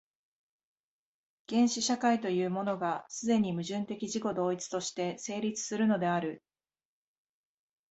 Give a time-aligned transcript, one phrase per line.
[1.49, 6.41] 原始社会というものが、既に矛盾的自己同一として成立するのである。